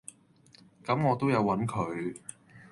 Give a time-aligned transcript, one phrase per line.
[0.83, 2.15] 咁我都有搵佢